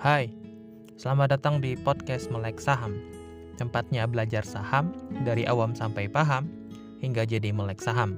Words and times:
Hai, 0.00 0.32
selamat 0.96 1.36
datang 1.36 1.60
di 1.60 1.76
podcast 1.76 2.32
Melek 2.32 2.56
Saham. 2.56 2.96
Tempatnya 3.60 4.08
belajar 4.08 4.40
saham 4.48 4.96
dari 5.28 5.44
awam 5.44 5.76
sampai 5.76 6.08
paham 6.08 6.48
hingga 7.04 7.28
jadi 7.28 7.52
melek 7.52 7.84
saham. 7.84 8.16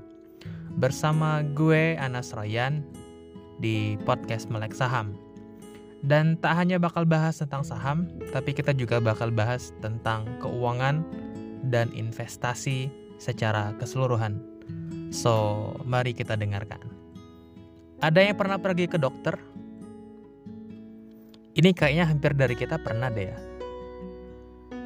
Bersama 0.78 1.42
gue 1.42 1.98
Anas 1.98 2.30
Royan 2.38 2.86
di 3.58 3.98
podcast 4.06 4.46
Melek 4.46 4.78
Saham. 4.78 5.18
Dan 6.06 6.38
tak 6.38 6.54
hanya 6.54 6.78
bakal 6.78 7.02
bahas 7.02 7.42
tentang 7.42 7.66
saham, 7.66 8.06
tapi 8.30 8.54
kita 8.54 8.70
juga 8.78 9.02
bakal 9.02 9.34
bahas 9.34 9.74
tentang 9.82 10.30
keuangan 10.38 11.02
dan 11.66 11.90
investasi 11.98 12.94
secara 13.18 13.74
keseluruhan. 13.82 14.38
So, 15.10 15.66
mari 15.82 16.14
kita 16.14 16.38
dengarkan. 16.38 16.78
Ada 17.98 18.22
yang 18.22 18.38
pernah 18.38 18.62
pergi 18.62 18.86
ke 18.86 19.02
dokter 19.02 19.34
ini 21.52 21.76
kayaknya 21.76 22.08
hampir 22.08 22.32
dari 22.32 22.56
kita 22.56 22.80
pernah 22.80 23.12
deh 23.12 23.28
ya. 23.28 23.38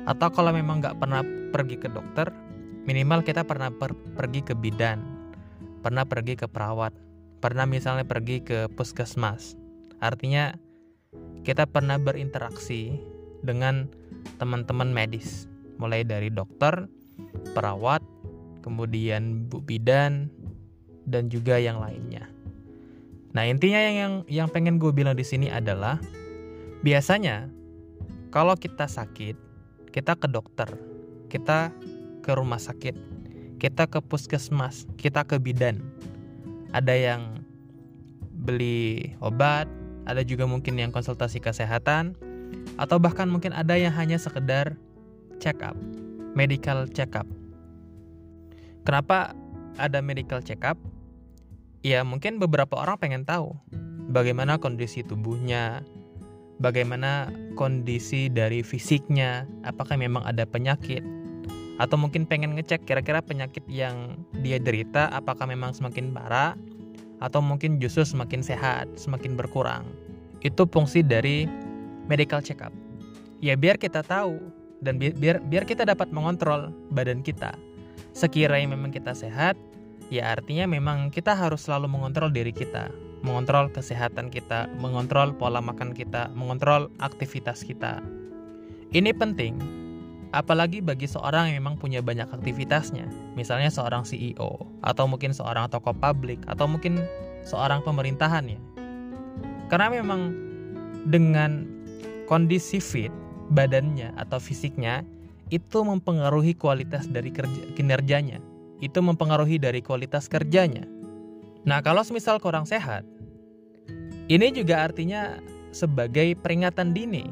Atau 0.07 0.31
kalau 0.31 0.55
memang 0.55 0.83
nggak 0.83 0.99
pernah 0.99 1.23
pergi 1.51 1.77
ke 1.79 1.91
dokter, 1.91 2.31
minimal 2.87 3.23
kita 3.23 3.43
pernah 3.43 3.71
per 3.71 3.95
pergi 4.15 4.43
ke 4.43 4.55
bidan, 4.55 5.03
pernah 5.83 6.07
pergi 6.07 6.39
ke 6.39 6.47
perawat, 6.47 6.95
pernah 7.43 7.67
misalnya 7.67 8.07
pergi 8.07 8.43
ke 8.43 8.71
puskesmas. 8.75 9.59
Artinya 9.99 10.55
kita 11.43 11.67
pernah 11.67 11.99
berinteraksi 11.99 12.99
dengan 13.43 13.87
teman-teman 14.43 14.91
medis, 14.91 15.47
mulai 15.79 16.03
dari 16.03 16.31
dokter, 16.31 16.91
perawat, 17.55 18.03
kemudian 18.67 19.47
bu 19.47 19.63
bidan, 19.63 20.31
dan 21.07 21.31
juga 21.31 21.63
yang 21.63 21.79
lainnya. 21.79 22.27
Nah 23.35 23.47
intinya 23.47 23.79
yang 23.79 23.97
yang, 23.97 24.15
yang 24.27 24.49
pengen 24.51 24.83
gue 24.83 24.91
bilang 24.91 25.15
di 25.15 25.23
sini 25.23 25.47
adalah 25.47 26.03
Biasanya, 26.85 27.49
kalau 28.35 28.53
kita 28.59 28.85
sakit, 28.85 29.37
kita 29.95 30.13
ke 30.19 30.29
dokter, 30.29 30.69
kita 31.33 31.73
ke 32.21 32.31
rumah 32.37 32.61
sakit, 32.61 32.93
kita 33.57 33.89
ke 33.89 34.05
puskesmas, 34.05 34.85
kita 35.01 35.25
ke 35.25 35.41
bidan. 35.41 35.81
Ada 36.77 36.93
yang 36.93 37.23
beli 38.45 39.17
obat, 39.25 39.65
ada 40.05 40.21
juga 40.21 40.45
mungkin 40.45 40.77
yang 40.77 40.93
konsultasi 40.93 41.41
kesehatan, 41.41 42.13
atau 42.77 43.01
bahkan 43.01 43.27
mungkin 43.27 43.57
ada 43.57 43.75
yang 43.75 43.95
hanya 43.97 44.21
sekedar 44.21 44.77
check 45.41 45.65
up, 45.65 45.75
medical 46.37 46.85
check 46.93 47.17
up. 47.17 47.25
Kenapa 48.85 49.33
ada 49.81 50.05
medical 50.05 50.45
check 50.45 50.63
up? 50.63 50.77
Ya 51.81 52.05
mungkin 52.05 52.37
beberapa 52.37 52.77
orang 52.77 53.01
pengen 53.01 53.23
tahu 53.25 53.57
bagaimana 54.11 54.59
kondisi 54.61 55.03
tubuhnya, 55.03 55.83
bagaimana 56.61 57.29
kondisi 57.57 58.33
dari 58.33 58.65
fisiknya, 58.65 59.45
apakah 59.65 59.97
memang 60.01 60.25
ada 60.25 60.49
penyakit, 60.49 61.05
atau 61.77 61.97
mungkin 62.01 62.25
pengen 62.25 62.57
ngecek 62.57 62.89
kira-kira 62.89 63.21
penyakit 63.21 63.65
yang 63.69 64.17
dia 64.41 64.57
derita 64.57 65.13
apakah 65.13 65.45
memang 65.45 65.77
semakin 65.77 66.13
parah, 66.13 66.57
atau 67.21 67.41
mungkin 67.41 67.81
justru 67.81 68.05
semakin 68.05 68.41
sehat, 68.45 68.89
semakin 68.97 69.37
berkurang. 69.37 69.85
Itu 70.45 70.69
fungsi 70.69 71.01
dari 71.01 71.49
medical 72.09 72.41
check 72.45 72.61
up. 72.65 72.73
Ya 73.41 73.57
biar 73.57 73.77
kita 73.77 74.01
tahu 74.05 74.41
dan 74.81 74.97
biar 75.01 75.41
biar 75.45 75.65
kita 75.65 75.85
dapat 75.85 76.13
mengontrol 76.13 76.73
badan 76.93 77.21
kita. 77.21 77.57
Sekiranya 78.17 78.73
memang 78.73 78.93
kita 78.93 79.13
sehat, 79.13 79.61
ya 80.09 80.33
artinya 80.33 80.65
memang 80.65 81.13
kita 81.13 81.37
harus 81.37 81.69
selalu 81.69 81.89
mengontrol 81.93 82.33
diri 82.33 82.53
kita 82.53 82.89
mengontrol 83.27 83.67
kesehatan 83.75 84.31
kita, 84.31 84.71
mengontrol 84.79 85.35
pola 85.35 85.59
makan 85.59 85.91
kita, 85.91 86.31
mengontrol 86.39 86.87
aktivitas 87.03 87.67
kita. 87.67 87.99
Ini 88.95 89.11
penting, 89.19 89.59
apalagi 90.31 90.79
bagi 90.79 91.11
seorang 91.11 91.51
yang 91.51 91.67
memang 91.67 91.83
punya 91.83 91.99
banyak 91.99 92.31
aktivitasnya, 92.31 93.11
misalnya 93.35 93.75
seorang 93.75 94.07
CEO, 94.07 94.63
atau 94.87 95.11
mungkin 95.11 95.35
seorang 95.35 95.67
tokoh 95.67 95.93
publik, 95.99 96.39
atau 96.47 96.71
mungkin 96.71 97.03
seorang 97.43 97.83
pemerintahan 97.83 98.47
ya. 98.47 98.61
Karena 99.67 99.91
memang 99.91 100.31
dengan 101.11 101.67
kondisi 102.31 102.79
fit 102.79 103.11
badannya 103.51 104.15
atau 104.15 104.39
fisiknya 104.39 105.03
itu 105.51 105.83
mempengaruhi 105.83 106.55
kualitas 106.55 107.11
dari 107.11 107.35
kerja, 107.35 107.75
kinerjanya. 107.75 108.39
Itu 108.79 109.03
mempengaruhi 109.03 109.59
dari 109.59 109.83
kualitas 109.83 110.31
kerjanya. 110.31 110.87
Nah, 111.67 111.83
kalau 111.83 112.07
semisal 112.07 112.39
kurang 112.39 112.63
sehat, 112.63 113.03
ini 114.27 114.51
juga 114.51 114.91
artinya 114.91 115.39
sebagai 115.71 116.35
peringatan 116.43 116.91
dini 116.91 117.27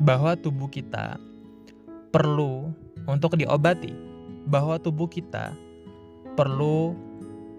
bahwa 0.00 0.36
tubuh 0.38 0.68
kita 0.72 1.20
perlu 2.14 2.72
untuk 3.04 3.36
diobati, 3.36 3.92
bahwa 4.48 4.80
tubuh 4.80 5.10
kita 5.10 5.52
perlu 6.38 6.96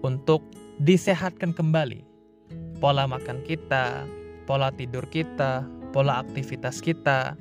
untuk 0.02 0.42
disehatkan 0.82 1.54
kembali. 1.54 2.02
Pola 2.82 3.08
makan 3.08 3.40
kita, 3.46 4.04
pola 4.44 4.68
tidur 4.74 5.06
kita, 5.08 5.64
pola 5.94 6.20
aktivitas 6.20 6.84
kita. 6.84 7.38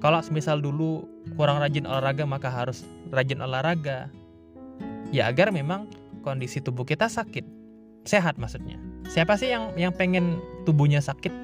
Kalau 0.00 0.22
misal 0.32 0.62
dulu 0.64 1.04
kurang 1.34 1.60
rajin 1.60 1.84
olahraga 1.84 2.24
maka 2.24 2.48
harus 2.48 2.86
rajin 3.12 3.42
olahraga. 3.42 4.08
Ya 5.10 5.26
agar 5.26 5.50
memang 5.50 5.90
kondisi 6.22 6.62
tubuh 6.62 6.86
kita 6.86 7.10
sakit, 7.10 7.44
sehat 8.06 8.38
maksudnya. 8.38 8.89
Siapa 9.10 9.34
sih 9.34 9.50
yang 9.50 9.74
yang 9.74 9.90
pengen 9.90 10.38
tubuhnya 10.62 11.02
sakit? 11.02 11.34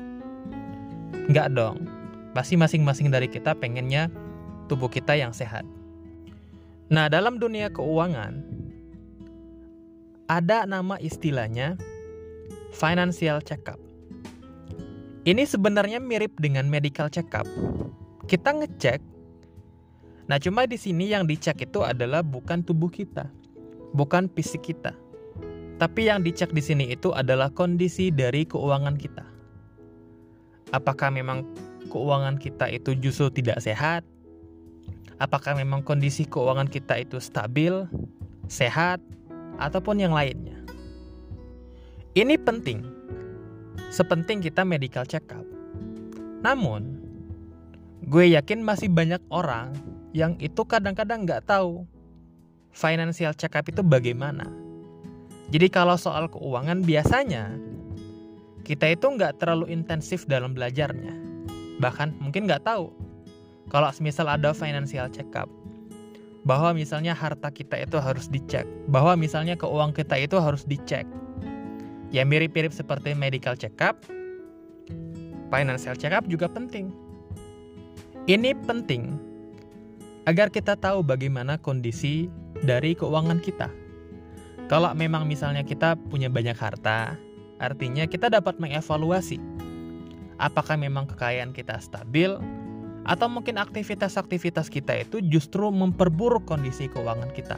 Enggak 1.27 1.51
dong. 1.51 1.83
Pasti 2.31 2.55
masing-masing 2.55 3.11
dari 3.11 3.27
kita 3.27 3.59
pengennya 3.59 4.07
tubuh 4.71 4.87
kita 4.87 5.19
yang 5.19 5.35
sehat. 5.35 5.67
Nah, 6.87 7.11
dalam 7.11 7.43
dunia 7.43 7.67
keuangan 7.75 8.39
ada 10.31 10.63
nama 10.63 10.95
istilahnya 11.03 11.75
financial 12.71 13.43
check-up. 13.43 13.83
Ini 15.27 15.43
sebenarnya 15.43 15.99
mirip 15.99 16.39
dengan 16.39 16.71
medical 16.71 17.11
check-up. 17.11 17.51
Kita 18.31 18.55
ngecek. 18.63 19.03
Nah, 20.31 20.39
cuma 20.39 20.71
di 20.71 20.79
sini 20.79 21.11
yang 21.11 21.27
dicek 21.27 21.67
itu 21.67 21.83
adalah 21.83 22.23
bukan 22.23 22.63
tubuh 22.63 22.95
kita, 22.95 23.27
bukan 23.91 24.31
fisik 24.31 24.71
kita 24.71 24.95
tapi 25.77 26.09
yang 26.09 26.25
dicek 26.25 26.57
di 26.57 26.65
sini 26.65 26.85
itu 26.89 27.13
adalah 27.13 27.53
kondisi 27.53 28.09
dari 28.09 28.49
keuangan 28.49 28.97
kita. 28.97 29.25
Apakah 30.73 31.13
memang 31.13 31.45
keuangan 31.93 32.41
kita 32.41 32.73
itu 32.73 32.97
justru 32.97 33.29
tidak 33.29 33.61
sehat? 33.61 34.01
Apakah 35.21 35.53
memang 35.53 35.85
kondisi 35.85 36.25
keuangan 36.25 36.69
kita 36.69 37.01
itu 37.01 37.21
stabil, 37.21 37.85
sehat, 38.49 39.05
ataupun 39.61 40.01
yang 40.01 40.17
lainnya? 40.17 40.57
Ini 42.17 42.41
penting. 42.41 42.81
Sepenting 43.93 44.41
kita 44.41 44.65
medical 44.65 45.05
check 45.05 45.29
up. 45.29 45.45
Namun, 46.41 47.01
gue 48.09 48.33
yakin 48.33 48.65
masih 48.65 48.89
banyak 48.89 49.21
orang 49.29 49.77
yang 50.17 50.41
itu 50.41 50.65
kadang-kadang 50.65 51.29
nggak 51.29 51.45
tahu 51.45 51.85
financial 52.73 53.37
check 53.37 53.53
up 53.53 53.69
itu 53.69 53.85
bagaimana 53.85 54.66
jadi 55.47 55.71
kalau 55.71 55.95
soal 55.95 56.27
keuangan 56.27 56.83
biasanya 56.83 57.55
kita 58.67 58.99
itu 58.99 59.07
nggak 59.07 59.39
terlalu 59.39 59.71
intensif 59.71 60.27
dalam 60.27 60.51
belajarnya. 60.51 61.15
Bahkan 61.79 62.19
mungkin 62.19 62.51
nggak 62.51 62.67
tahu 62.67 62.91
kalau 63.71 63.87
misal 64.03 64.27
ada 64.27 64.51
financial 64.51 65.07
check 65.15 65.31
up 65.39 65.47
bahwa 66.43 66.75
misalnya 66.75 67.15
harta 67.15 67.51
kita 67.51 67.79
itu 67.79 67.99
harus 67.99 68.27
dicek, 68.31 68.67
bahwa 68.91 69.15
misalnya 69.15 69.55
keuangan 69.55 69.95
kita 69.95 70.19
itu 70.19 70.39
harus 70.39 70.67
dicek. 70.67 71.07
Ya 72.11 72.23
mirip-mirip 72.23 72.71
seperti 72.71 73.15
medical 73.15 73.55
check 73.59 73.75
up, 73.83 74.03
financial 75.51 75.95
check 75.99 76.15
up 76.15 76.27
juga 76.27 76.51
penting. 76.51 76.91
Ini 78.27 78.59
penting 78.67 79.15
agar 80.27 80.51
kita 80.51 80.75
tahu 80.75 81.07
bagaimana 81.07 81.55
kondisi 81.59 82.27
dari 82.67 82.99
keuangan 82.99 83.39
kita. 83.39 83.86
Kalau 84.67 84.91
memang 84.99 85.31
misalnya 85.31 85.63
kita 85.63 85.95
punya 85.95 86.27
banyak 86.27 86.59
harta, 86.59 87.15
artinya 87.63 88.03
kita 88.11 88.27
dapat 88.27 88.59
mengevaluasi 88.59 89.39
apakah 90.37 90.77
memang 90.77 91.09
kekayaan 91.09 91.53
kita 91.53 91.81
stabil 91.81 92.37
atau 93.07 93.27
mungkin 93.31 93.57
aktivitas-aktivitas 93.63 94.67
kita 94.69 95.07
itu 95.07 95.23
justru 95.31 95.71
memperburuk 95.71 96.45
kondisi 96.45 96.91
keuangan 96.91 97.31
kita. 97.33 97.57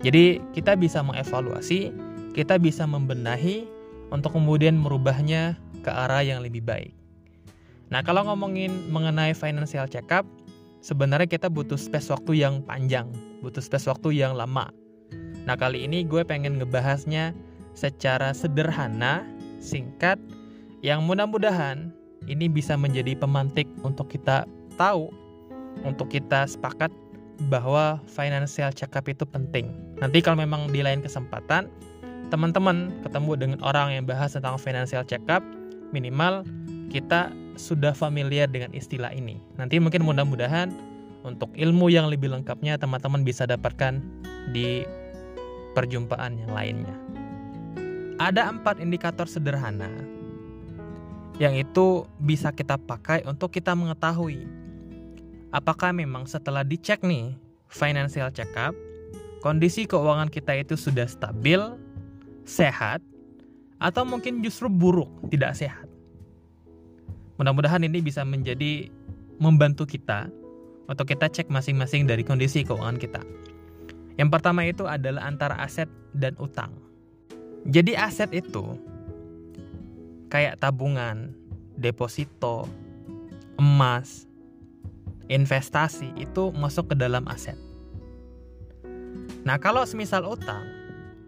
Jadi 0.00 0.40
kita 0.56 0.78
bisa 0.78 1.04
mengevaluasi, 1.04 1.92
kita 2.32 2.56
bisa 2.56 2.88
membenahi 2.88 3.68
untuk 4.08 4.38
kemudian 4.38 4.78
merubahnya 4.78 5.58
ke 5.84 5.90
arah 5.90 6.24
yang 6.24 6.40
lebih 6.40 6.64
baik. 6.64 6.94
Nah, 7.90 8.06
kalau 8.06 8.22
ngomongin 8.22 8.70
mengenai 8.88 9.34
financial 9.34 9.90
check 9.90 10.08
up, 10.14 10.22
sebenarnya 10.78 11.26
kita 11.26 11.50
butuh 11.50 11.76
space 11.76 12.08
waktu 12.14 12.38
yang 12.38 12.62
panjang, 12.62 13.10
butuh 13.42 13.60
space 13.60 13.90
waktu 13.90 14.14
yang 14.14 14.38
lama. 14.38 14.70
Nah, 15.48 15.56
kali 15.56 15.88
ini 15.88 16.04
gue 16.04 16.20
pengen 16.24 16.60
ngebahasnya 16.60 17.32
secara 17.72 18.34
sederhana, 18.36 19.24
singkat, 19.60 20.20
yang 20.80 21.04
mudah-mudahan 21.04 21.92
ini 22.28 22.48
bisa 22.48 22.76
menjadi 22.76 23.16
pemantik 23.16 23.68
untuk 23.80 24.12
kita 24.12 24.44
tahu, 24.76 25.08
untuk 25.84 26.12
kita 26.12 26.44
sepakat 26.44 26.92
bahwa 27.48 27.96
financial 28.04 28.68
check 28.72 28.92
up 28.92 29.08
itu 29.08 29.24
penting. 29.24 29.72
Nanti 30.00 30.20
kalau 30.20 30.44
memang 30.44 30.68
di 30.68 30.84
lain 30.84 31.00
kesempatan, 31.00 31.72
teman-teman 32.28 32.92
ketemu 33.00 33.32
dengan 33.36 33.60
orang 33.64 33.96
yang 33.96 34.04
bahas 34.04 34.36
tentang 34.36 34.60
financial 34.60 35.04
check 35.08 35.24
up, 35.32 35.40
minimal 35.92 36.44
kita 36.92 37.32
sudah 37.56 37.96
familiar 37.96 38.48
dengan 38.48 38.72
istilah 38.76 39.12
ini. 39.12 39.40
Nanti 39.56 39.80
mungkin 39.80 40.04
mudah-mudahan 40.04 40.68
untuk 41.24 41.52
ilmu 41.56 41.92
yang 41.92 42.08
lebih 42.08 42.32
lengkapnya 42.32 42.76
teman-teman 42.80 43.24
bisa 43.24 43.44
dapatkan 43.44 44.00
di 44.52 44.84
perjumpaan 45.76 46.40
yang 46.40 46.52
lainnya. 46.52 46.96
Ada 48.20 48.52
empat 48.52 48.78
indikator 48.84 49.24
sederhana 49.24 49.88
yang 51.40 51.56
itu 51.56 52.04
bisa 52.20 52.52
kita 52.52 52.76
pakai 52.76 53.24
untuk 53.24 53.48
kita 53.48 53.72
mengetahui 53.72 54.44
apakah 55.54 55.90
memang 55.94 56.26
setelah 56.26 56.62
dicek 56.62 57.02
nih 57.02 57.34
financial 57.70 58.30
check 58.34 58.50
up, 58.58 58.74
kondisi 59.42 59.86
keuangan 59.86 60.30
kita 60.30 60.58
itu 60.58 60.74
sudah 60.74 61.06
stabil, 61.06 61.58
sehat, 62.46 63.02
atau 63.78 64.02
mungkin 64.06 64.42
justru 64.42 64.66
buruk, 64.66 65.10
tidak 65.30 65.54
sehat. 65.54 65.86
Mudah-mudahan 67.38 67.82
ini 67.86 68.04
bisa 68.04 68.26
menjadi 68.26 68.90
membantu 69.40 69.88
kita 69.88 70.28
untuk 70.90 71.08
kita 71.08 71.30
cek 71.30 71.48
masing-masing 71.48 72.04
dari 72.04 72.26
kondisi 72.26 72.66
keuangan 72.66 73.00
kita. 73.00 73.22
Yang 74.20 74.36
pertama 74.36 74.68
itu 74.68 74.84
adalah 74.84 75.24
antara 75.24 75.56
aset 75.64 75.88
dan 76.12 76.36
utang. 76.36 76.76
Jadi 77.64 77.96
aset 77.96 78.28
itu 78.36 78.76
kayak 80.28 80.60
tabungan, 80.60 81.32
deposito, 81.80 82.68
emas, 83.56 84.28
investasi 85.32 86.12
itu 86.20 86.52
masuk 86.52 86.92
ke 86.92 86.94
dalam 87.00 87.24
aset. 87.32 87.56
Nah, 89.40 89.56
kalau 89.56 89.88
semisal 89.88 90.28
utang, 90.28 90.68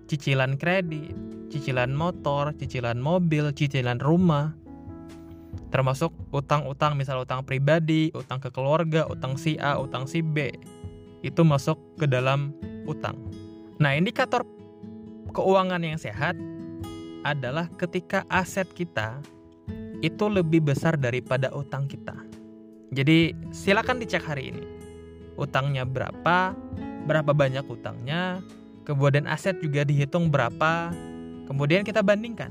cicilan 0.05 0.61
kredit, 0.61 1.17
cicilan 1.49 1.97
motor, 1.97 2.53
cicilan 2.61 3.01
mobil, 3.01 3.57
cicilan 3.57 4.05
rumah, 4.05 4.53
termasuk 5.73 6.13
utang-utang 6.29 7.01
misal 7.01 7.25
utang 7.25 7.41
pribadi, 7.41 8.13
utang 8.13 8.37
ke 8.37 8.53
keluarga, 8.53 9.09
utang 9.09 9.41
si 9.41 9.57
A, 9.57 9.81
utang 9.81 10.05
si 10.05 10.21
B, 10.21 10.53
itu 11.25 11.41
masuk 11.41 11.81
ke 11.97 12.05
dalam 12.05 12.53
utang. 12.89 13.19
Nah, 13.83 13.95
indikator 13.99 14.47
keuangan 15.33 15.83
yang 15.83 15.99
sehat 15.99 16.39
adalah 17.23 17.71
ketika 17.79 18.27
aset 18.31 18.67
kita 18.75 19.23
itu 20.03 20.27
lebih 20.27 20.63
besar 20.63 20.99
daripada 20.99 21.51
utang 21.55 21.87
kita. 21.87 22.15
Jadi, 22.93 23.33
silakan 23.55 24.03
dicek 24.03 24.23
hari 24.23 24.53
ini. 24.53 24.65
Utangnya 25.39 25.87
berapa? 25.87 26.53
Berapa 27.09 27.33
banyak 27.33 27.65
utangnya? 27.67 28.43
Kemudian 28.83 29.31
aset 29.31 29.63
juga 29.63 29.87
dihitung 29.87 30.29
berapa? 30.29 30.91
Kemudian 31.47 31.87
kita 31.87 32.03
bandingkan. 32.03 32.51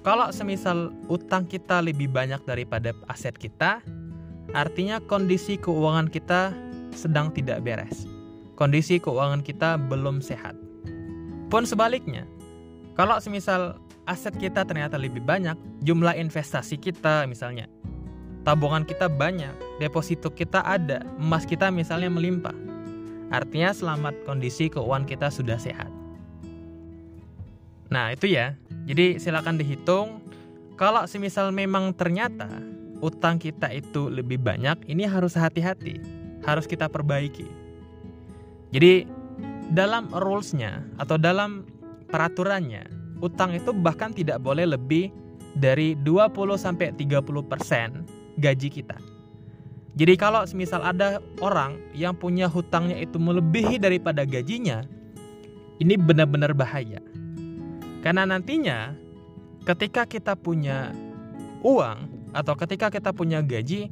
Kalau 0.00 0.32
semisal 0.32 0.96
utang 1.12 1.44
kita 1.44 1.84
lebih 1.84 2.08
banyak 2.08 2.40
daripada 2.48 2.96
aset 3.08 3.36
kita, 3.36 3.84
artinya 4.56 4.96
kondisi 5.04 5.60
keuangan 5.60 6.08
kita 6.08 6.56
sedang 6.96 7.28
tidak 7.30 7.60
beres. 7.60 8.09
Kondisi 8.60 9.00
keuangan 9.00 9.40
kita 9.40 9.80
belum 9.80 10.20
sehat. 10.20 10.52
Pun 11.48 11.64
sebaliknya, 11.64 12.28
kalau 12.92 13.16
semisal 13.16 13.80
aset 14.04 14.36
kita 14.36 14.68
ternyata 14.68 15.00
lebih 15.00 15.24
banyak, 15.24 15.56
jumlah 15.80 16.12
investasi 16.12 16.76
kita 16.76 17.24
misalnya, 17.24 17.64
tabungan 18.44 18.84
kita 18.84 19.08
banyak, 19.08 19.56
deposito 19.80 20.28
kita 20.28 20.60
ada, 20.60 21.00
emas 21.16 21.48
kita 21.48 21.72
misalnya 21.72 22.12
melimpah. 22.12 22.52
Artinya 23.32 23.72
selamat 23.72 24.28
kondisi 24.28 24.68
keuangan 24.68 25.08
kita 25.08 25.32
sudah 25.32 25.56
sehat. 25.56 25.88
Nah, 27.88 28.12
itu 28.12 28.28
ya. 28.28 28.60
Jadi 28.84 29.16
silakan 29.16 29.56
dihitung 29.56 30.20
kalau 30.76 31.08
semisal 31.08 31.48
memang 31.48 31.96
ternyata 31.96 32.60
utang 33.00 33.40
kita 33.40 33.72
itu 33.72 34.12
lebih 34.12 34.36
banyak, 34.36 34.84
ini 34.84 35.08
harus 35.08 35.32
hati-hati, 35.32 35.96
harus 36.44 36.68
kita 36.68 36.92
perbaiki. 36.92 37.59
Jadi 38.70 39.06
dalam 39.70 40.10
rules-nya 40.10 40.82
atau 40.98 41.18
dalam 41.18 41.66
peraturannya 42.10 42.86
utang 43.22 43.54
itu 43.54 43.70
bahkan 43.70 44.10
tidak 44.10 44.42
boleh 44.42 44.66
lebih 44.66 45.10
dari 45.54 45.98
20 45.98 46.56
sampai 46.58 46.94
30% 46.94 48.38
gaji 48.38 48.68
kita. 48.70 48.98
Jadi 49.98 50.14
kalau 50.14 50.46
semisal 50.46 50.80
ada 50.86 51.18
orang 51.42 51.76
yang 51.92 52.14
punya 52.14 52.46
hutangnya 52.46 52.94
itu 52.96 53.18
melebihi 53.18 53.76
daripada 53.76 54.22
gajinya, 54.22 54.86
ini 55.82 55.98
benar-benar 55.98 56.54
bahaya. 56.54 57.02
Karena 58.00 58.24
nantinya 58.24 58.94
ketika 59.66 60.06
kita 60.06 60.38
punya 60.38 60.94
uang 61.66 62.30
atau 62.32 62.54
ketika 62.54 62.88
kita 62.88 63.10
punya 63.10 63.42
gaji, 63.42 63.90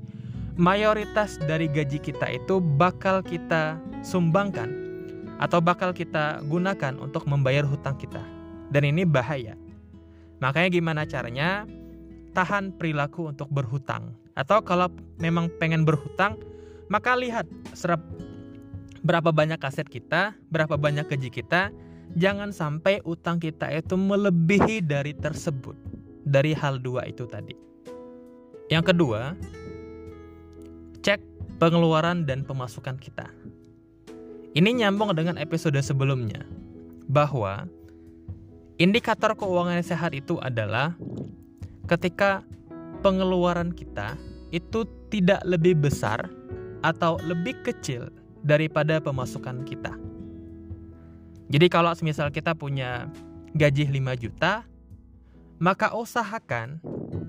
mayoritas 0.58 1.38
dari 1.46 1.70
gaji 1.70 2.02
kita 2.02 2.26
itu 2.34 2.58
bakal 2.58 3.22
kita 3.22 3.78
sumbangkan 4.02 4.68
atau 5.38 5.62
bakal 5.62 5.94
kita 5.94 6.42
gunakan 6.50 6.98
untuk 6.98 7.24
membayar 7.30 7.62
hutang 7.62 7.94
kita. 7.94 8.20
Dan 8.68 8.84
ini 8.84 9.06
bahaya. 9.06 9.54
Makanya 10.42 10.68
gimana 10.68 11.02
caranya? 11.06 11.64
Tahan 12.34 12.74
perilaku 12.74 13.30
untuk 13.30 13.48
berhutang. 13.48 14.12
Atau 14.34 14.60
kalau 14.66 14.90
memang 15.22 15.48
pengen 15.62 15.86
berhutang, 15.86 16.36
maka 16.90 17.14
lihat 17.14 17.46
serap 17.72 18.02
berapa 19.06 19.30
banyak 19.30 19.62
aset 19.62 19.86
kita, 19.86 20.34
berapa 20.50 20.74
banyak 20.74 21.06
gaji 21.06 21.30
kita, 21.30 21.70
jangan 22.18 22.50
sampai 22.50 23.00
utang 23.06 23.38
kita 23.38 23.70
itu 23.72 23.94
melebihi 23.94 24.82
dari 24.84 25.14
tersebut. 25.14 25.78
Dari 26.28 26.52
hal 26.52 26.82
dua 26.82 27.08
itu 27.08 27.24
tadi. 27.24 27.56
Yang 28.68 28.92
kedua, 28.92 29.32
pengeluaran 31.58 32.22
dan 32.24 32.46
pemasukan 32.46 32.96
kita. 32.96 33.26
Ini 34.54 34.70
nyambung 34.82 35.12
dengan 35.12 35.36
episode 35.36 35.76
sebelumnya, 35.82 36.46
bahwa 37.10 37.66
indikator 38.80 39.34
keuangan 39.34 39.82
yang 39.82 39.86
sehat 39.86 40.14
itu 40.14 40.38
adalah 40.38 40.94
ketika 41.90 42.46
pengeluaran 43.04 43.74
kita 43.74 44.14
itu 44.54 44.86
tidak 45.12 45.42
lebih 45.44 45.76
besar 45.76 46.30
atau 46.80 47.18
lebih 47.26 47.58
kecil 47.66 48.08
daripada 48.46 49.02
pemasukan 49.02 49.66
kita. 49.66 49.92
Jadi 51.48 51.66
kalau 51.72 51.90
misal 52.04 52.28
kita 52.28 52.52
punya 52.54 53.08
gaji 53.56 53.88
5 53.88 54.22
juta, 54.22 54.68
maka 55.58 55.90
usahakan 55.96 56.78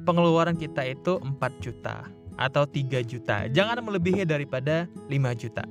pengeluaran 0.05 0.59
kita 0.59 0.85
itu 0.85 1.17
4 1.17 1.39
juta 1.63 2.18
atau 2.39 2.63
3 2.63 3.03
juta. 3.03 3.51
Jangan 3.51 3.83
melebihi 3.83 4.23
daripada 4.23 4.87
5 5.11 5.35
juta. 5.35 5.67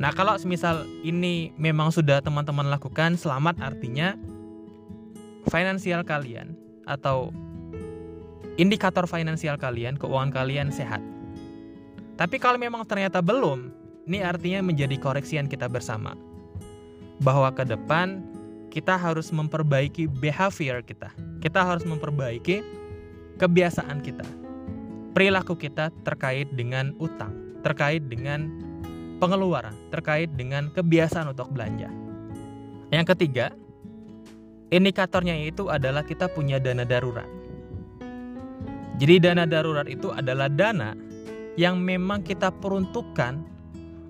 Nah, 0.00 0.10
kalau 0.16 0.34
semisal 0.40 0.88
ini 1.04 1.52
memang 1.60 1.92
sudah 1.92 2.24
teman-teman 2.24 2.72
lakukan, 2.72 3.20
selamat 3.20 3.60
artinya 3.60 4.16
finansial 5.52 6.00
kalian 6.02 6.56
atau 6.88 7.30
indikator 8.56 9.04
finansial 9.04 9.60
kalian, 9.60 10.00
keuangan 10.00 10.32
kalian 10.32 10.72
sehat. 10.72 11.04
Tapi 12.16 12.40
kalau 12.40 12.56
memang 12.56 12.88
ternyata 12.88 13.20
belum, 13.20 13.68
ini 14.08 14.24
artinya 14.24 14.64
menjadi 14.64 14.96
koreksian 14.96 15.46
kita 15.46 15.68
bersama. 15.68 16.16
Bahwa 17.22 17.52
ke 17.54 17.62
depan 17.62 18.24
kita 18.72 18.96
harus 18.96 19.30
memperbaiki 19.30 20.08
behavior 20.08 20.80
kita. 20.82 21.12
Kita 21.38 21.60
harus 21.62 21.84
memperbaiki 21.84 22.64
kebiasaan 23.38 24.02
kita. 24.02 24.41
Perilaku 25.12 25.60
kita 25.60 25.92
terkait 26.02 26.48
dengan 26.56 26.96
utang, 26.96 27.60
terkait 27.60 28.00
dengan 28.08 28.48
pengeluaran 29.22 29.78
terkait 29.94 30.34
dengan 30.34 30.66
kebiasaan 30.74 31.30
untuk 31.30 31.54
belanja. 31.54 31.86
Yang 32.90 33.14
ketiga, 33.14 33.54
indikatornya 34.74 35.38
itu 35.38 35.70
adalah 35.70 36.02
kita 36.02 36.26
punya 36.26 36.58
dana 36.58 36.82
darurat. 36.82 37.30
Jadi 38.98 39.22
dana 39.22 39.46
darurat 39.46 39.86
itu 39.86 40.10
adalah 40.10 40.50
dana 40.50 40.98
yang 41.54 41.78
memang 41.78 42.26
kita 42.26 42.50
peruntukkan 42.50 43.38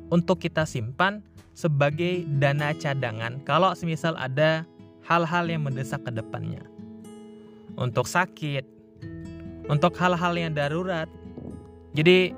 untuk 0.09 0.41
kita 0.41 0.65
simpan 0.65 1.21
sebagai 1.53 2.25
dana 2.41 2.73
cadangan 2.73 3.37
kalau 3.45 3.77
semisal 3.77 4.17
ada 4.17 4.65
hal-hal 5.05 5.45
yang 5.45 5.69
mendesak 5.69 6.01
ke 6.09 6.11
depannya. 6.11 6.65
Untuk 7.77 8.09
sakit, 8.09 8.65
untuk 9.69 9.95
hal-hal 9.99 10.35
yang 10.35 10.53
darurat. 10.55 11.07
Jadi 11.93 12.33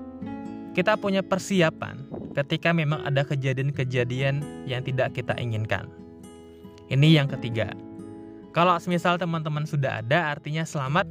kita 0.75 0.99
punya 0.99 1.23
persiapan 1.23 2.03
ketika 2.35 2.75
memang 2.75 3.07
ada 3.07 3.23
kejadian-kejadian 3.23 4.67
yang 4.67 4.83
tidak 4.83 5.15
kita 5.15 5.39
inginkan. 5.39 5.87
Ini 6.91 7.23
yang 7.23 7.31
ketiga. 7.31 7.71
Kalau 8.51 8.75
misal 8.91 9.19
teman-teman 9.19 9.65
sudah 9.67 10.03
ada, 10.03 10.35
artinya 10.35 10.67
selamat. 10.67 11.07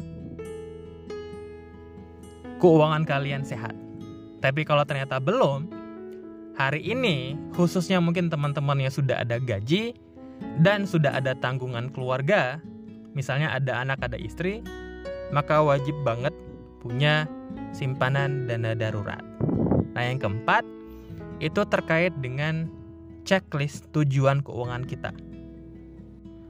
keuangan 2.64 3.04
kalian 3.04 3.44
sehat. 3.44 3.76
Tapi 4.40 4.64
kalau 4.64 4.88
ternyata 4.88 5.20
belum, 5.20 5.68
hari 6.56 6.80
ini 6.80 7.36
khususnya 7.52 8.00
mungkin 8.00 8.32
teman-teman 8.32 8.80
yang 8.88 8.94
sudah 8.94 9.20
ada 9.20 9.36
gaji 9.36 9.92
dan 10.64 10.88
sudah 10.88 11.12
ada 11.20 11.36
tanggungan 11.36 11.92
keluarga, 11.92 12.64
misalnya 13.12 13.52
ada 13.52 13.84
anak, 13.84 14.00
ada 14.08 14.16
istri, 14.16 14.64
maka 15.34 15.66
wajib 15.66 15.98
banget 16.06 16.32
punya 16.80 17.26
simpanan 17.74 18.46
dana 18.46 18.78
darurat. 18.78 19.26
Nah, 19.98 20.04
yang 20.06 20.22
keempat 20.22 20.62
itu 21.42 21.66
terkait 21.66 22.14
dengan 22.22 22.70
checklist 23.26 23.90
tujuan 23.92 24.46
keuangan 24.46 24.86
kita. 24.86 25.12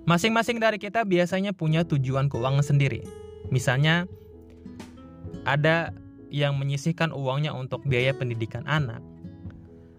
Masing-masing 0.04 0.60
dari 0.60 0.76
kita 0.76 1.08
biasanya 1.08 1.56
punya 1.56 1.88
tujuan 1.88 2.28
keuangan 2.28 2.60
sendiri. 2.60 3.08
Misalnya, 3.48 4.04
ada 5.48 5.96
yang 6.28 6.60
menyisihkan 6.60 7.16
uangnya 7.16 7.56
untuk 7.56 7.86
biaya 7.88 8.12
pendidikan 8.12 8.68
anak, 8.68 9.00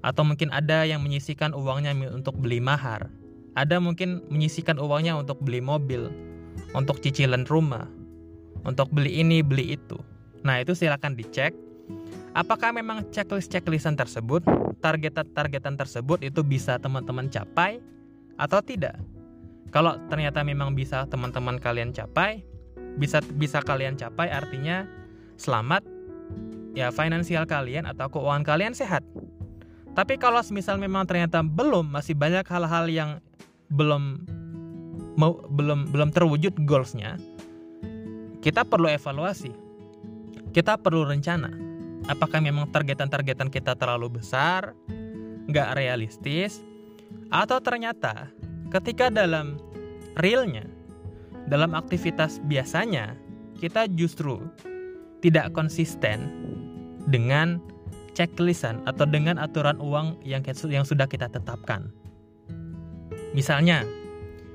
atau 0.05 0.21
mungkin 0.21 0.53
ada 0.53 0.85
yang 0.85 1.01
menyisihkan 1.01 1.57
uangnya 1.57 1.97
untuk 2.13 2.37
beli 2.37 2.61
mahar, 2.61 3.09
ada 3.57 3.81
mungkin 3.81 4.21
menyisihkan 4.29 4.77
uangnya 4.77 5.17
untuk 5.17 5.41
beli 5.41 5.65
mobil, 5.65 6.13
untuk 6.77 7.01
cicilan 7.01 7.49
rumah, 7.49 7.89
untuk 8.65 8.91
beli 8.91 9.21
ini, 9.21 9.45
beli 9.45 9.77
itu. 9.77 10.01
Nah, 10.45 10.61
itu 10.61 10.77
silakan 10.77 11.17
dicek. 11.17 11.57
Apakah 12.35 12.75
memang 12.75 13.07
checklist-checklistan 13.15 13.95
tersebut, 13.95 14.43
targetan-targetan 14.83 15.79
tersebut 15.79 16.19
itu 16.27 16.43
bisa 16.43 16.81
teman-teman 16.83 17.31
capai 17.31 17.79
atau 18.35 18.59
tidak? 18.59 18.99
Kalau 19.71 19.95
ternyata 20.11 20.43
memang 20.43 20.75
bisa 20.75 21.07
teman-teman 21.07 21.63
kalian 21.63 21.95
capai, 21.95 22.43
bisa 22.99 23.23
bisa 23.39 23.63
kalian 23.63 23.95
capai 23.95 24.31
artinya 24.31 24.87
selamat 25.35 25.83
ya 26.75 26.91
finansial 26.91 27.47
kalian 27.47 27.87
atau 27.87 28.11
keuangan 28.11 28.43
kalian 28.47 28.75
sehat. 28.75 29.03
Tapi 29.95 30.19
kalau 30.19 30.43
misal 30.51 30.79
memang 30.79 31.07
ternyata 31.07 31.43
belum 31.43 31.95
masih 31.95 32.19
banyak 32.19 32.43
hal-hal 32.51 32.91
yang 32.91 33.11
belum 33.71 34.27
mau 35.15 35.39
belum 35.47 35.95
belum 35.95 36.11
terwujud 36.11 36.59
goalsnya, 36.67 37.15
kita 38.45 38.61
perlu 38.69 38.93
evaluasi. 38.93 39.49
Kita 40.53 40.77
perlu 40.77 41.09
rencana. 41.09 41.49
Apakah 42.05 42.45
memang 42.45 42.69
targetan-targetan 42.69 43.49
kita 43.49 43.73
terlalu 43.73 44.21
besar, 44.21 44.77
nggak 45.49 45.73
realistis, 45.81 46.61
atau 47.33 47.57
ternyata 47.65 48.29
ketika 48.69 49.09
dalam 49.09 49.57
realnya 50.21 50.69
dalam 51.49 51.73
aktivitas 51.73 52.45
biasanya 52.45 53.17
kita 53.57 53.89
justru 53.97 54.45
tidak 55.25 55.57
konsisten 55.57 56.29
dengan 57.09 57.57
checklistan 58.13 58.85
atau 58.85 59.09
dengan 59.09 59.41
aturan 59.41 59.81
uang 59.81 60.21
yang 60.21 60.45
yang 60.69 60.85
sudah 60.85 61.09
kita 61.09 61.33
tetapkan. 61.33 61.89
Misalnya, 63.33 63.89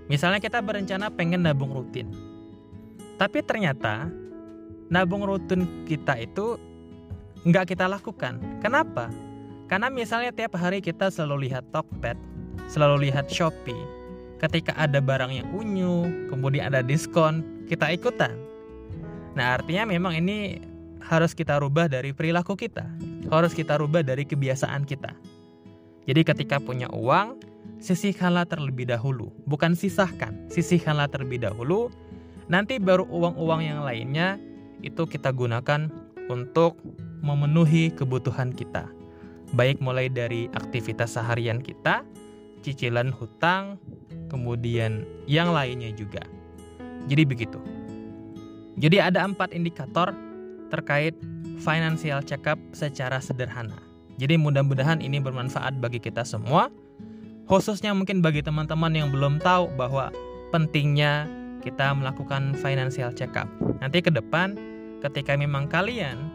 misalnya 0.05 0.37
kita 0.37 0.61
berencana 0.61 1.09
pengen 1.09 1.49
nabung 1.49 1.73
rutin. 1.73 2.28
Tapi 3.19 3.43
ternyata 3.43 4.07
nabung 4.87 5.27
rutin 5.27 5.67
kita 5.83 6.15
itu 6.23 6.55
nggak 7.43 7.75
kita 7.75 7.85
lakukan. 7.91 8.39
Kenapa? 8.63 9.11
Karena 9.69 9.91
misalnya 9.91 10.33
tiap 10.33 10.57
hari 10.57 10.81
kita 10.81 11.11
selalu 11.13 11.51
lihat 11.51 11.67
Tokped, 11.69 12.17
selalu 12.71 13.11
lihat 13.11 13.29
Shopee, 13.29 13.77
ketika 14.41 14.73
ada 14.79 14.97
barang 14.97 15.29
yang 15.29 15.47
unyu, 15.53 16.07
kemudian 16.31 16.73
ada 16.73 16.81
diskon, 16.81 17.45
kita 17.69 17.91
ikutan. 17.93 18.33
Nah, 19.37 19.61
artinya 19.61 19.85
memang 19.85 20.17
ini 20.17 20.57
harus 21.05 21.37
kita 21.37 21.61
rubah 21.61 21.85
dari 21.85 22.15
perilaku 22.15 22.57
kita, 22.57 22.87
harus 23.29 23.53
kita 23.53 23.77
rubah 23.77 24.01
dari 24.01 24.25
kebiasaan 24.25 24.89
kita. 24.89 25.13
Jadi 26.09 26.25
ketika 26.25 26.57
punya 26.57 26.89
uang, 26.89 27.37
sisihkanlah 27.77 28.49
terlebih 28.49 28.89
dahulu, 28.89 29.29
bukan 29.45 29.77
sisahkan, 29.77 30.49
sisihkanlah 30.49 31.05
terlebih 31.13 31.45
dahulu. 31.45 31.93
Nanti 32.49 32.81
baru 32.81 33.05
uang-uang 33.05 33.61
yang 33.61 33.85
lainnya 33.85 34.41
itu 34.81 35.05
kita 35.05 35.29
gunakan 35.29 35.85
untuk 36.33 36.81
memenuhi 37.21 37.93
kebutuhan 37.93 38.49
kita. 38.49 38.89
Baik 39.53 39.77
mulai 39.81 40.09
dari 40.09 40.49
aktivitas 40.57 41.13
seharian 41.13 41.61
kita, 41.61 42.01
cicilan 42.65 43.13
hutang, 43.13 43.77
kemudian 44.33 45.05
yang 45.29 45.53
lainnya 45.53 45.93
juga. 45.93 46.25
Jadi 47.05 47.23
begitu. 47.25 47.61
Jadi 48.81 48.97
ada 48.97 49.29
empat 49.29 49.53
indikator 49.53 50.09
terkait 50.73 51.13
financial 51.61 52.25
check-up 52.25 52.57
secara 52.73 53.21
sederhana. 53.21 53.77
Jadi 54.17 54.41
mudah-mudahan 54.41 55.05
ini 55.05 55.21
bermanfaat 55.21 55.77
bagi 55.77 56.01
kita 56.01 56.25
semua, 56.25 56.73
khususnya 57.45 57.93
mungkin 57.93 58.25
bagi 58.25 58.41
teman-teman 58.41 58.93
yang 58.93 59.09
belum 59.13 59.37
tahu 59.37 59.69
bahwa 59.77 60.09
pentingnya 60.49 61.29
kita 61.59 61.91
melakukan 61.95 62.55
financial 62.57 63.11
check-up. 63.13 63.47
Nanti 63.83 63.99
ke 63.99 64.11
depan 64.11 64.55
ketika 65.03 65.35
memang 65.35 65.67
kalian 65.67 66.31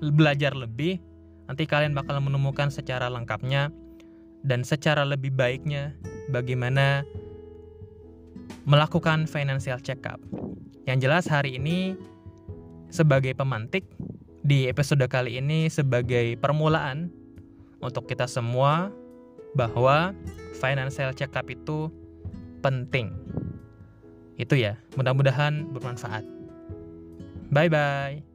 belajar 0.00 0.52
lebih, 0.52 1.00
nanti 1.48 1.64
kalian 1.64 1.96
bakal 1.96 2.20
menemukan 2.20 2.68
secara 2.68 3.08
lengkapnya 3.08 3.72
dan 4.44 4.60
secara 4.60 5.04
lebih 5.08 5.32
baiknya 5.32 5.96
bagaimana 6.28 7.04
melakukan 8.68 9.24
financial 9.24 9.80
check-up. 9.80 10.20
Yang 10.84 11.08
jelas 11.08 11.24
hari 11.28 11.56
ini 11.56 11.96
sebagai 12.92 13.32
pemantik 13.32 13.88
di 14.44 14.68
episode 14.68 15.04
kali 15.08 15.40
ini 15.40 15.72
sebagai 15.72 16.36
permulaan 16.36 17.08
untuk 17.80 18.04
kita 18.04 18.28
semua 18.28 18.92
bahwa 19.56 20.12
financial 20.60 21.16
check-up 21.16 21.48
itu 21.48 21.88
penting. 22.60 23.12
Itu 24.34 24.58
ya, 24.58 24.78
mudah-mudahan 24.98 25.70
bermanfaat. 25.70 26.26
Bye 27.54 27.70
bye. 27.70 28.33